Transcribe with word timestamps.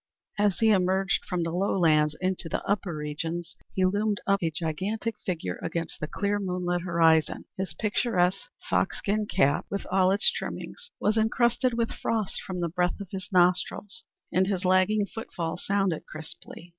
As 0.39 0.57
he 0.57 0.71
emerged 0.71 1.25
from 1.29 1.43
the 1.43 1.51
lowlands 1.51 2.15
into 2.19 2.49
the 2.49 2.63
upper 2.65 2.95
regions, 2.97 3.55
he 3.75 3.85
loomed 3.85 4.19
up 4.25 4.41
a 4.41 4.49
gigantic 4.49 5.13
figure 5.27 5.59
against 5.61 5.99
the 5.99 6.07
clear, 6.07 6.39
moonlit 6.39 6.81
horizon. 6.81 7.45
His 7.55 7.75
picturesque 7.75 8.49
foxskin 8.67 9.27
cap 9.27 9.67
with 9.69 9.85
all 9.91 10.09
its 10.09 10.31
trimmings 10.31 10.89
was 10.99 11.17
incrusted 11.17 11.75
with 11.75 11.91
frost 11.91 12.41
from 12.41 12.61
the 12.61 12.69
breath 12.69 12.99
of 12.99 13.09
his 13.11 13.29
nostrils, 13.31 14.03
and 14.33 14.47
his 14.47 14.65
lagging 14.65 15.05
footfall 15.05 15.55
sounded 15.55 16.07
crisply. 16.07 16.69